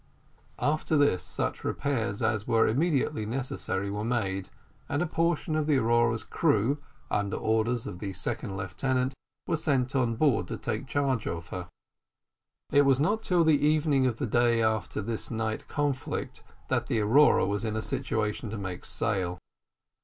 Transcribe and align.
After 0.57 0.97
this 0.97 1.21
such 1.21 1.63
repairs 1.63 2.23
as 2.23 2.47
were 2.47 2.67
immediately 2.67 3.23
necessary 3.23 3.91
were 3.91 4.03
made, 4.03 4.49
and 4.89 4.99
a 4.99 5.05
portion 5.05 5.55
of 5.55 5.67
the 5.67 5.77
Aurora's 5.77 6.23
crew, 6.23 6.79
under 7.11 7.35
the 7.35 7.39
orders 7.43 7.85
of 7.85 7.99
the 7.99 8.11
second 8.11 8.57
lieutenant, 8.57 9.13
were 9.47 9.57
sent 9.57 9.95
on 9.95 10.15
board 10.15 10.47
to 10.47 10.57
take 10.57 10.87
charge 10.87 11.27
of 11.27 11.49
her. 11.49 11.69
It 12.71 12.81
was 12.81 12.99
not 12.99 13.21
till 13.21 13.43
the 13.43 13.63
evening 13.63 14.07
of 14.07 14.17
the 14.17 14.25
day 14.25 14.59
after 14.63 15.03
this 15.03 15.29
night 15.29 15.67
conflict 15.67 16.41
that 16.69 16.87
the 16.87 16.99
Aurora 16.99 17.45
was 17.45 17.63
in 17.63 17.75
a 17.75 17.81
situation 17.83 18.49
to 18.49 18.57
make 18.57 18.85
sail. 18.85 19.37